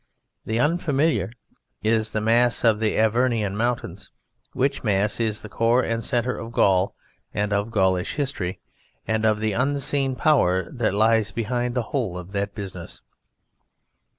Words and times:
The 0.47 0.59
unfamiliar 0.59 1.29
is 1.83 2.09
the 2.09 2.21
mass 2.21 2.63
of 2.63 2.79
the 2.79 2.97
Avernian 2.97 3.55
Mountains, 3.55 4.09
which 4.53 4.83
mass 4.83 5.19
is 5.19 5.43
the 5.43 5.47
core 5.47 5.83
and 5.83 6.03
centre 6.03 6.35
of 6.35 6.51
Gaul 6.51 6.95
and 7.35 7.53
of 7.53 7.69
Gaulish 7.69 8.15
history, 8.15 8.59
and 9.07 9.25
of 9.25 9.39
the 9.39 9.53
unseen 9.53 10.15
power 10.15 10.67
that 10.71 10.95
lies 10.95 11.31
behind 11.31 11.75
the 11.75 11.83
whole 11.93 12.17
of 12.17 12.31
that 12.31 12.55
business. 12.55 13.03